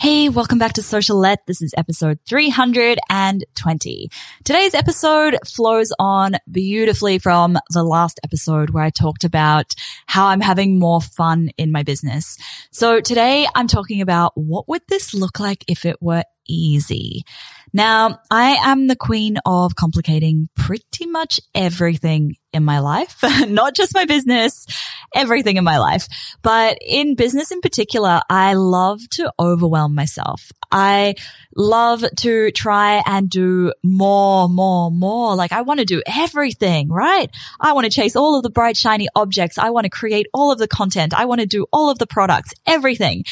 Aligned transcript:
Hey, 0.00 0.30
welcome 0.30 0.58
back 0.58 0.72
to 0.72 0.80
Socialette. 0.80 1.44
This 1.46 1.60
is 1.60 1.74
episode 1.76 2.20
320. 2.26 4.08
Today's 4.44 4.72
episode 4.72 5.36
flows 5.46 5.92
on 5.98 6.36
beautifully 6.50 7.18
from 7.18 7.58
the 7.74 7.84
last 7.84 8.18
episode 8.24 8.70
where 8.70 8.82
I 8.82 8.88
talked 8.88 9.24
about 9.24 9.74
how 10.06 10.28
I'm 10.28 10.40
having 10.40 10.78
more 10.78 11.02
fun 11.02 11.50
in 11.58 11.70
my 11.70 11.82
business. 11.82 12.38
So 12.70 13.02
today 13.02 13.46
I'm 13.54 13.68
talking 13.68 14.00
about 14.00 14.32
what 14.36 14.70
would 14.70 14.80
this 14.88 15.12
look 15.12 15.38
like 15.38 15.66
if 15.68 15.84
it 15.84 16.00
were 16.00 16.24
easy? 16.48 17.24
Now, 17.72 18.20
I 18.30 18.56
am 18.62 18.86
the 18.86 18.96
queen 18.96 19.36
of 19.46 19.76
complicating 19.76 20.48
pretty 20.56 21.06
much 21.06 21.40
everything 21.54 22.36
in 22.52 22.64
my 22.64 22.80
life, 22.80 23.18
not 23.48 23.76
just 23.76 23.94
my 23.94 24.04
business, 24.04 24.66
everything 25.14 25.56
in 25.56 25.64
my 25.64 25.78
life. 25.78 26.08
But 26.42 26.78
in 26.84 27.14
business 27.14 27.52
in 27.52 27.60
particular, 27.60 28.20
I 28.28 28.54
love 28.54 29.00
to 29.12 29.32
overwhelm 29.38 29.94
myself. 29.94 30.50
I 30.72 31.14
love 31.54 32.04
to 32.18 32.50
try 32.52 33.02
and 33.06 33.28
do 33.30 33.72
more, 33.84 34.48
more, 34.48 34.90
more. 34.90 35.36
Like 35.36 35.52
I 35.52 35.62
want 35.62 35.80
to 35.80 35.86
do 35.86 36.02
everything, 36.06 36.88
right? 36.88 37.30
I 37.60 37.72
want 37.72 37.84
to 37.84 37.90
chase 37.90 38.16
all 38.16 38.36
of 38.36 38.42
the 38.42 38.50
bright, 38.50 38.76
shiny 38.76 39.08
objects. 39.14 39.58
I 39.58 39.70
want 39.70 39.84
to 39.84 39.90
create 39.90 40.26
all 40.32 40.50
of 40.50 40.58
the 40.58 40.68
content. 40.68 41.14
I 41.14 41.24
want 41.26 41.40
to 41.40 41.46
do 41.46 41.66
all 41.72 41.90
of 41.90 41.98
the 41.98 42.06
products, 42.06 42.52
everything. 42.66 43.24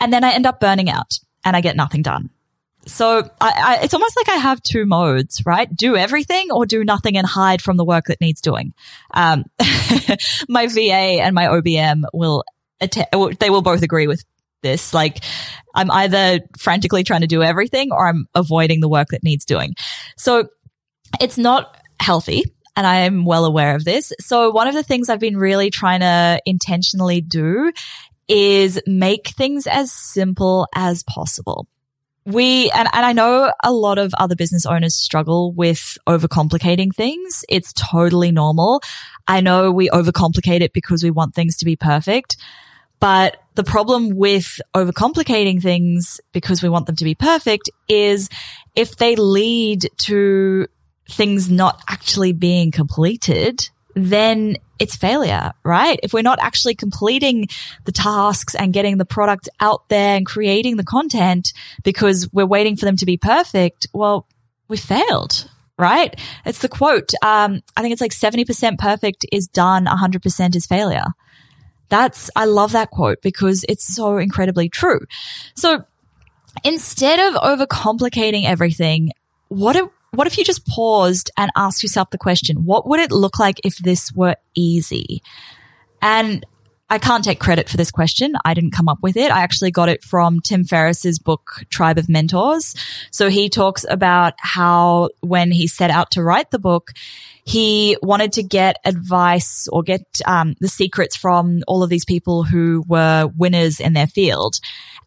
And 0.00 0.12
then 0.12 0.24
I 0.24 0.32
end 0.32 0.46
up 0.46 0.60
burning 0.60 0.90
out 0.90 1.18
and 1.44 1.56
I 1.56 1.60
get 1.60 1.76
nothing 1.76 2.02
done. 2.02 2.30
So 2.88 3.30
I, 3.40 3.52
I, 3.80 3.84
it's 3.84 3.94
almost 3.94 4.16
like 4.16 4.28
I 4.28 4.36
have 4.36 4.62
two 4.62 4.86
modes, 4.86 5.42
right? 5.44 5.72
Do 5.74 5.96
everything 5.96 6.50
or 6.50 6.66
do 6.66 6.84
nothing 6.84 7.16
and 7.16 7.26
hide 7.26 7.62
from 7.62 7.76
the 7.76 7.84
work 7.84 8.06
that 8.06 8.20
needs 8.20 8.40
doing. 8.40 8.72
Um, 9.14 9.44
my 10.48 10.66
VA 10.66 11.20
and 11.22 11.34
my 11.34 11.46
OBM 11.46 12.04
will, 12.12 12.44
att- 12.80 13.38
they 13.38 13.50
will 13.50 13.62
both 13.62 13.82
agree 13.82 14.06
with 14.06 14.24
this. 14.62 14.92
Like 14.92 15.22
I'm 15.74 15.90
either 15.90 16.40
frantically 16.58 17.04
trying 17.04 17.20
to 17.20 17.26
do 17.26 17.42
everything 17.42 17.92
or 17.92 18.08
I'm 18.08 18.26
avoiding 18.34 18.80
the 18.80 18.88
work 18.88 19.08
that 19.10 19.22
needs 19.22 19.44
doing. 19.44 19.74
So 20.16 20.48
it's 21.20 21.38
not 21.38 21.76
healthy. 22.00 22.44
And 22.76 22.86
I 22.86 23.00
am 23.00 23.24
well 23.24 23.44
aware 23.44 23.74
of 23.74 23.84
this. 23.84 24.12
So 24.20 24.50
one 24.50 24.68
of 24.68 24.74
the 24.74 24.84
things 24.84 25.08
I've 25.08 25.18
been 25.18 25.36
really 25.36 25.68
trying 25.68 26.00
to 26.00 26.40
intentionally 26.46 27.20
do 27.20 27.72
is 28.28 28.80
make 28.86 29.28
things 29.28 29.66
as 29.66 29.90
simple 29.90 30.68
as 30.74 31.02
possible 31.02 31.66
we, 32.28 32.70
and, 32.72 32.88
and 32.92 33.06
I 33.06 33.14
know 33.14 33.50
a 33.64 33.72
lot 33.72 33.96
of 33.96 34.12
other 34.18 34.36
business 34.36 34.66
owners 34.66 34.94
struggle 34.94 35.52
with 35.52 35.96
overcomplicating 36.06 36.94
things. 36.94 37.42
It's 37.48 37.72
totally 37.72 38.32
normal. 38.32 38.82
I 39.26 39.40
know 39.40 39.72
we 39.72 39.88
overcomplicate 39.88 40.60
it 40.60 40.74
because 40.74 41.02
we 41.02 41.10
want 41.10 41.34
things 41.34 41.56
to 41.58 41.64
be 41.64 41.74
perfect. 41.74 42.36
But 43.00 43.42
the 43.54 43.64
problem 43.64 44.10
with 44.16 44.60
overcomplicating 44.74 45.62
things 45.62 46.20
because 46.32 46.62
we 46.62 46.68
want 46.68 46.84
them 46.84 46.96
to 46.96 47.04
be 47.04 47.14
perfect 47.14 47.70
is 47.88 48.28
if 48.76 48.96
they 48.96 49.16
lead 49.16 49.88
to 50.02 50.66
things 51.08 51.50
not 51.50 51.80
actually 51.88 52.32
being 52.32 52.70
completed, 52.70 53.70
then 54.06 54.56
it's 54.78 54.96
failure, 54.96 55.52
right? 55.64 55.98
If 56.02 56.12
we're 56.12 56.22
not 56.22 56.38
actually 56.40 56.74
completing 56.74 57.48
the 57.84 57.92
tasks 57.92 58.54
and 58.54 58.72
getting 58.72 58.98
the 58.98 59.04
product 59.04 59.48
out 59.60 59.88
there 59.88 60.16
and 60.16 60.24
creating 60.24 60.76
the 60.76 60.84
content 60.84 61.52
because 61.82 62.28
we're 62.32 62.46
waiting 62.46 62.76
for 62.76 62.84
them 62.84 62.96
to 62.96 63.06
be 63.06 63.16
perfect, 63.16 63.86
well, 63.92 64.26
we 64.68 64.76
failed, 64.76 65.50
right? 65.76 66.18
It's 66.44 66.60
the 66.60 66.68
quote. 66.68 67.12
Um, 67.22 67.60
I 67.76 67.82
think 67.82 67.92
it's 67.92 68.00
like 68.00 68.12
70% 68.12 68.78
perfect 68.78 69.26
is 69.32 69.48
done. 69.48 69.86
100% 69.86 70.56
is 70.56 70.66
failure. 70.66 71.06
That's, 71.88 72.30
I 72.36 72.44
love 72.44 72.72
that 72.72 72.90
quote 72.90 73.22
because 73.22 73.64
it's 73.68 73.94
so 73.94 74.18
incredibly 74.18 74.68
true. 74.68 75.00
So 75.54 75.84
instead 76.62 77.18
of 77.18 77.40
overcomplicating 77.40 78.44
everything, 78.44 79.12
what 79.48 79.74
what 80.12 80.26
if 80.26 80.38
you 80.38 80.44
just 80.44 80.66
paused 80.66 81.30
and 81.36 81.50
asked 81.56 81.82
yourself 81.82 82.10
the 82.10 82.18
question, 82.18 82.64
what 82.64 82.88
would 82.88 83.00
it 83.00 83.12
look 83.12 83.38
like 83.38 83.60
if 83.64 83.76
this 83.78 84.12
were 84.12 84.36
easy? 84.54 85.22
And 86.00 86.44
I 86.90 86.98
can't 86.98 87.22
take 87.22 87.38
credit 87.38 87.68
for 87.68 87.76
this 87.76 87.90
question. 87.90 88.32
I 88.46 88.54
didn't 88.54 88.70
come 88.70 88.88
up 88.88 88.98
with 89.02 89.16
it. 89.18 89.30
I 89.30 89.42
actually 89.42 89.70
got 89.70 89.90
it 89.90 90.02
from 90.02 90.40
Tim 90.40 90.64
Ferriss's 90.64 91.18
book, 91.18 91.64
Tribe 91.68 91.98
of 91.98 92.08
Mentors. 92.08 92.74
So 93.10 93.28
he 93.28 93.50
talks 93.50 93.84
about 93.88 94.32
how 94.38 95.10
when 95.20 95.50
he 95.50 95.66
set 95.66 95.90
out 95.90 96.12
to 96.12 96.22
write 96.22 96.50
the 96.50 96.58
book, 96.58 96.92
he 97.44 97.98
wanted 98.02 98.32
to 98.34 98.42
get 98.42 98.76
advice 98.86 99.68
or 99.70 99.82
get 99.82 100.02
um, 100.24 100.54
the 100.60 100.68
secrets 100.68 101.14
from 101.14 101.62
all 101.68 101.82
of 101.82 101.90
these 101.90 102.06
people 102.06 102.42
who 102.42 102.82
were 102.88 103.30
winners 103.36 103.80
in 103.80 103.92
their 103.92 104.06
field. 104.06 104.58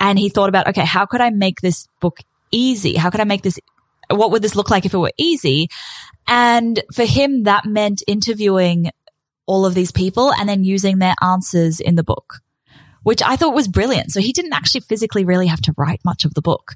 And 0.00 0.18
he 0.18 0.30
thought 0.30 0.48
about, 0.48 0.66
okay, 0.68 0.84
how 0.84 1.06
could 1.06 1.20
I 1.20 1.30
make 1.30 1.60
this 1.60 1.86
book 2.00 2.18
easy? 2.50 2.96
How 2.96 3.10
could 3.10 3.20
I 3.20 3.24
make 3.24 3.42
this 3.42 3.60
what 4.10 4.30
would 4.30 4.42
this 4.42 4.56
look 4.56 4.70
like 4.70 4.86
if 4.86 4.94
it 4.94 4.98
were 4.98 5.12
easy? 5.16 5.68
And 6.26 6.82
for 6.92 7.04
him, 7.04 7.44
that 7.44 7.64
meant 7.64 8.02
interviewing 8.06 8.90
all 9.46 9.64
of 9.64 9.74
these 9.74 9.90
people 9.90 10.32
and 10.32 10.48
then 10.48 10.62
using 10.62 10.98
their 10.98 11.14
answers 11.22 11.80
in 11.80 11.94
the 11.94 12.04
book, 12.04 12.40
which 13.02 13.22
I 13.22 13.36
thought 13.36 13.54
was 13.54 13.66
brilliant. 13.66 14.12
So 14.12 14.20
he 14.20 14.32
didn't 14.32 14.52
actually 14.52 14.82
physically 14.82 15.24
really 15.24 15.46
have 15.46 15.62
to 15.62 15.74
write 15.78 16.00
much 16.04 16.24
of 16.24 16.34
the 16.34 16.42
book. 16.42 16.74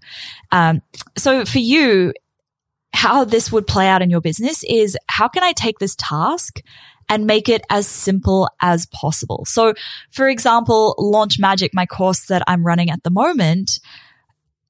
Um, 0.50 0.80
so 1.16 1.44
for 1.44 1.58
you, 1.58 2.14
how 2.94 3.24
this 3.24 3.52
would 3.52 3.66
play 3.66 3.88
out 3.88 4.02
in 4.02 4.10
your 4.10 4.20
business 4.20 4.64
is 4.64 4.96
how 5.08 5.28
can 5.28 5.42
I 5.42 5.52
take 5.52 5.78
this 5.78 5.96
task 5.96 6.60
and 7.08 7.26
make 7.26 7.48
it 7.48 7.62
as 7.68 7.86
simple 7.86 8.48
as 8.60 8.86
possible? 8.86 9.44
So 9.44 9.74
for 10.10 10.28
example, 10.28 10.94
Launch 10.98 11.38
Magic, 11.38 11.72
my 11.74 11.86
course 11.86 12.26
that 12.26 12.42
I'm 12.46 12.64
running 12.64 12.90
at 12.90 13.02
the 13.02 13.10
moment, 13.10 13.80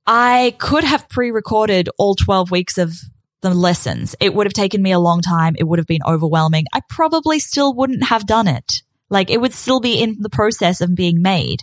I 0.07 0.57
could 0.59 0.85
have 0.85 1.09
pre-recorded 1.09 1.89
all 1.97 2.15
12 2.15 2.51
weeks 2.51 2.79
of 2.79 2.93
the 3.41 3.55
lessons. 3.55 4.15
It 4.21 4.35
would 4.35 4.47
have 4.47 4.53
taken 4.53 4.83
me 4.83 4.93
a 4.93 4.99
long 4.99 5.21
time. 5.21 5.55
It 5.59 5.65
would 5.65 5.79
have 5.79 5.87
been 5.87 6.03
overwhelming. 6.07 6.67
I 6.73 6.81
probably 6.89 7.39
still 7.39 7.75
wouldn't 7.75 8.05
have 8.05 8.27
done 8.27 8.49
it. 8.49 8.83
Like 9.11 9.31
it 9.31 9.41
would 9.41 9.53
still 9.53 9.81
be 9.81 10.01
in 10.01 10.17
the 10.21 10.31
process 10.31 10.81
of 10.81 10.95
being 10.95 11.21
made 11.23 11.61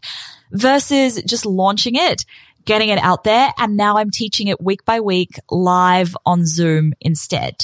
versus 0.51 1.21
just 1.23 1.45
launching 1.45 1.95
it, 1.95 2.23
getting 2.63 2.89
it 2.89 2.99
out 2.99 3.23
there. 3.23 3.51
And 3.57 3.75
now 3.75 3.97
I'm 3.97 4.11
teaching 4.11 4.47
it 4.47 4.61
week 4.61 4.85
by 4.85 4.99
week 4.99 5.39
live 5.49 6.15
on 6.25 6.45
Zoom 6.45 6.93
instead. 7.01 7.55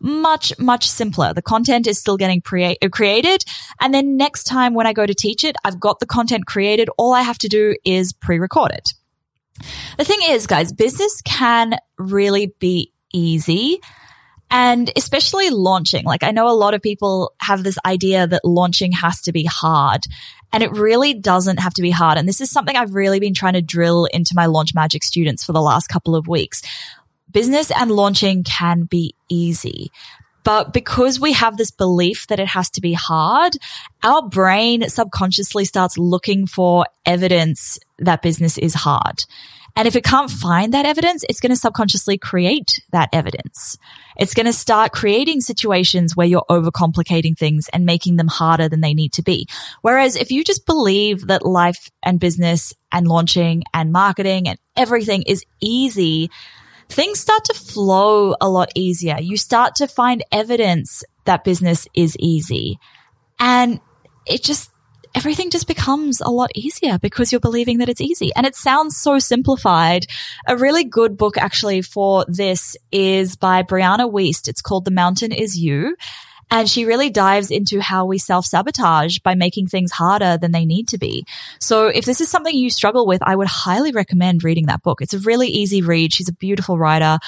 Much, 0.00 0.52
much 0.58 0.88
simpler. 0.88 1.32
The 1.32 1.42
content 1.42 1.86
is 1.86 1.98
still 1.98 2.16
getting 2.16 2.40
pre- 2.40 2.76
uh, 2.82 2.88
created. 2.90 3.44
And 3.80 3.94
then 3.94 4.16
next 4.16 4.44
time 4.44 4.74
when 4.74 4.86
I 4.86 4.92
go 4.92 5.06
to 5.06 5.14
teach 5.14 5.44
it, 5.44 5.56
I've 5.64 5.80
got 5.80 6.00
the 6.00 6.06
content 6.06 6.46
created. 6.46 6.90
All 6.98 7.14
I 7.14 7.22
have 7.22 7.38
to 7.38 7.48
do 7.48 7.76
is 7.84 8.12
pre-record 8.12 8.72
it. 8.72 8.92
The 9.98 10.04
thing 10.04 10.20
is, 10.22 10.46
guys, 10.46 10.72
business 10.72 11.20
can 11.22 11.76
really 11.98 12.54
be 12.58 12.92
easy. 13.12 13.80
And 14.50 14.90
especially 14.96 15.48
launching, 15.48 16.04
like 16.04 16.22
I 16.22 16.30
know 16.30 16.46
a 16.46 16.52
lot 16.52 16.74
of 16.74 16.82
people 16.82 17.32
have 17.40 17.62
this 17.62 17.78
idea 17.86 18.26
that 18.26 18.44
launching 18.44 18.92
has 18.92 19.22
to 19.22 19.32
be 19.32 19.44
hard 19.44 20.02
and 20.52 20.62
it 20.62 20.70
really 20.72 21.14
doesn't 21.14 21.58
have 21.58 21.72
to 21.74 21.82
be 21.82 21.90
hard. 21.90 22.18
And 22.18 22.28
this 22.28 22.40
is 22.40 22.50
something 22.50 22.76
I've 22.76 22.94
really 22.94 23.18
been 23.18 23.34
trying 23.34 23.54
to 23.54 23.62
drill 23.62 24.04
into 24.06 24.34
my 24.34 24.46
launch 24.46 24.74
magic 24.74 25.02
students 25.02 25.42
for 25.42 25.52
the 25.52 25.62
last 25.62 25.88
couple 25.88 26.14
of 26.14 26.28
weeks. 26.28 26.62
Business 27.30 27.70
and 27.70 27.90
launching 27.90 28.44
can 28.44 28.82
be 28.82 29.14
easy. 29.30 29.90
But 30.44 30.72
because 30.72 31.20
we 31.20 31.32
have 31.32 31.56
this 31.56 31.70
belief 31.70 32.26
that 32.28 32.40
it 32.40 32.48
has 32.48 32.70
to 32.70 32.80
be 32.80 32.92
hard, 32.92 33.52
our 34.02 34.22
brain 34.28 34.88
subconsciously 34.88 35.64
starts 35.64 35.98
looking 35.98 36.46
for 36.46 36.86
evidence 37.06 37.78
that 37.98 38.22
business 38.22 38.58
is 38.58 38.74
hard. 38.74 39.20
And 39.74 39.88
if 39.88 39.96
it 39.96 40.04
can't 40.04 40.30
find 40.30 40.74
that 40.74 40.84
evidence, 40.84 41.24
it's 41.28 41.40
going 41.40 41.50
to 41.50 41.56
subconsciously 41.56 42.18
create 42.18 42.80
that 42.90 43.08
evidence. 43.12 43.78
It's 44.18 44.34
going 44.34 44.46
to 44.46 44.52
start 44.52 44.92
creating 44.92 45.40
situations 45.40 46.14
where 46.14 46.26
you're 46.26 46.44
overcomplicating 46.50 47.38
things 47.38 47.70
and 47.72 47.86
making 47.86 48.16
them 48.16 48.28
harder 48.28 48.68
than 48.68 48.82
they 48.82 48.92
need 48.92 49.14
to 49.14 49.22
be. 49.22 49.46
Whereas 49.80 50.14
if 50.14 50.30
you 50.30 50.44
just 50.44 50.66
believe 50.66 51.28
that 51.28 51.46
life 51.46 51.90
and 52.02 52.20
business 52.20 52.74
and 52.90 53.08
launching 53.08 53.62
and 53.72 53.92
marketing 53.92 54.46
and 54.46 54.58
everything 54.76 55.22
is 55.22 55.44
easy, 55.60 56.30
things 56.92 57.18
start 57.18 57.44
to 57.46 57.54
flow 57.54 58.34
a 58.40 58.48
lot 58.48 58.70
easier. 58.74 59.16
You 59.20 59.36
start 59.36 59.76
to 59.76 59.88
find 59.88 60.22
evidence 60.30 61.02
that 61.24 61.44
business 61.44 61.88
is 61.94 62.16
easy. 62.18 62.78
And 63.40 63.80
it 64.26 64.42
just, 64.42 64.70
everything 65.14 65.50
just 65.50 65.66
becomes 65.66 66.20
a 66.20 66.30
lot 66.30 66.50
easier 66.54 66.98
because 66.98 67.32
you're 67.32 67.40
believing 67.40 67.78
that 67.78 67.88
it's 67.88 68.00
easy. 68.00 68.30
And 68.36 68.46
it 68.46 68.54
sounds 68.54 68.96
so 68.96 69.18
simplified. 69.18 70.06
A 70.46 70.56
really 70.56 70.84
good 70.84 71.16
book 71.16 71.38
actually 71.38 71.82
for 71.82 72.24
this 72.28 72.76
is 72.90 73.36
by 73.36 73.62
Brianna 73.62 74.10
Wiest. 74.10 74.48
It's 74.48 74.62
called 74.62 74.84
The 74.84 74.90
Mountain 74.90 75.32
Is 75.32 75.58
You. 75.58 75.96
And 76.52 76.68
she 76.68 76.84
really 76.84 77.08
dives 77.08 77.50
into 77.50 77.80
how 77.80 78.04
we 78.04 78.18
self 78.18 78.44
sabotage 78.44 79.18
by 79.20 79.34
making 79.34 79.68
things 79.68 79.90
harder 79.90 80.36
than 80.36 80.52
they 80.52 80.66
need 80.66 80.86
to 80.88 80.98
be. 80.98 81.24
So 81.58 81.86
if 81.86 82.04
this 82.04 82.20
is 82.20 82.28
something 82.28 82.54
you 82.54 82.68
struggle 82.68 83.06
with, 83.06 83.22
I 83.22 83.34
would 83.34 83.48
highly 83.48 83.90
recommend 83.90 84.44
reading 84.44 84.66
that 84.66 84.82
book. 84.82 85.00
It's 85.00 85.14
a 85.14 85.18
really 85.18 85.48
easy 85.48 85.80
read. 85.80 86.12
She's 86.12 86.28
a 86.28 86.34
beautiful 86.34 86.76
writer 86.76 87.18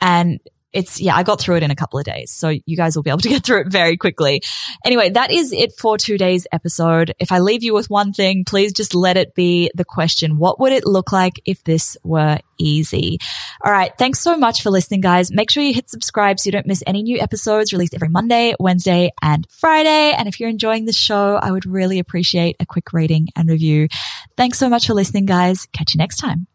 and 0.00 0.38
it's, 0.72 1.00
yeah, 1.00 1.16
I 1.16 1.22
got 1.22 1.40
through 1.40 1.56
it 1.56 1.62
in 1.62 1.70
a 1.70 1.76
couple 1.76 1.98
of 1.98 2.04
days. 2.04 2.30
So 2.30 2.48
you 2.48 2.76
guys 2.76 2.94
will 2.94 3.02
be 3.02 3.10
able 3.10 3.20
to 3.20 3.28
get 3.30 3.44
through 3.44 3.62
it 3.62 3.68
very 3.68 3.96
quickly. 3.96 4.42
Anyway, 4.84 5.10
that 5.10 5.30
is 5.30 5.52
it 5.52 5.72
for 5.78 5.96
today's 5.96 6.46
episode. 6.52 7.14
If 7.18 7.32
I 7.32 7.38
leave 7.38 7.62
you 7.62 7.74
with 7.74 7.90
one 7.90 8.12
thing, 8.12 8.44
please 8.44 8.72
just 8.72 8.94
let 8.94 9.16
it 9.16 9.34
be 9.34 9.70
the 9.74 9.84
question. 9.84 10.38
What 10.38 10.60
would 10.60 10.72
it 10.72 10.86
look 10.86 11.12
like 11.12 11.40
if 11.44 11.64
this 11.64 11.96
were 12.04 12.38
easy? 12.58 13.18
All 13.64 13.72
right. 13.72 13.92
Thanks 13.98 14.20
so 14.20 14.36
much 14.36 14.62
for 14.62 14.70
listening, 14.70 15.00
guys. 15.00 15.30
Make 15.32 15.50
sure 15.50 15.62
you 15.62 15.74
hit 15.74 15.88
subscribe 15.88 16.38
so 16.38 16.48
you 16.48 16.52
don't 16.52 16.66
miss 16.66 16.82
any 16.86 17.02
new 17.02 17.18
episodes 17.20 17.72
released 17.72 17.94
every 17.94 18.08
Monday, 18.08 18.54
Wednesday, 18.60 19.10
and 19.22 19.46
Friday. 19.50 20.12
And 20.16 20.28
if 20.28 20.38
you're 20.38 20.50
enjoying 20.50 20.84
the 20.84 20.92
show, 20.92 21.36
I 21.36 21.50
would 21.50 21.66
really 21.66 21.98
appreciate 21.98 22.56
a 22.60 22.66
quick 22.66 22.92
rating 22.92 23.28
and 23.36 23.48
review. 23.48 23.88
Thanks 24.36 24.58
so 24.58 24.68
much 24.68 24.86
for 24.86 24.94
listening, 24.94 25.26
guys. 25.26 25.66
Catch 25.72 25.94
you 25.94 25.98
next 25.98 26.16
time. 26.16 26.46